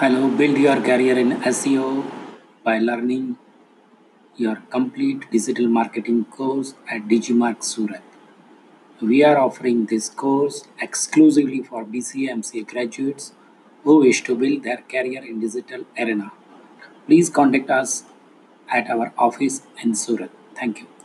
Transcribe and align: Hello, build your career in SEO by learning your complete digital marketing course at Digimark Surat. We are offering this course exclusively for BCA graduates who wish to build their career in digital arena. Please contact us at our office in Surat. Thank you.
Hello, 0.00 0.28
build 0.28 0.56
your 0.58 0.80
career 0.80 1.18
in 1.18 1.30
SEO 1.52 2.08
by 2.62 2.78
learning 2.78 3.36
your 4.36 4.56
complete 4.70 5.28
digital 5.32 5.66
marketing 5.66 6.24
course 6.26 6.74
at 6.88 7.08
Digimark 7.08 7.64
Surat. 7.64 8.04
We 9.00 9.24
are 9.24 9.36
offering 9.36 9.86
this 9.86 10.08
course 10.08 10.68
exclusively 10.80 11.64
for 11.64 11.84
BCA 11.84 12.68
graduates 12.68 13.32
who 13.82 13.98
wish 13.98 14.22
to 14.24 14.36
build 14.36 14.62
their 14.62 14.82
career 14.94 15.24
in 15.24 15.40
digital 15.40 15.84
arena. 15.98 16.30
Please 17.06 17.28
contact 17.28 17.68
us 17.68 18.04
at 18.68 18.88
our 18.88 19.12
office 19.18 19.62
in 19.82 19.96
Surat. 19.96 20.30
Thank 20.54 20.82
you. 20.82 20.88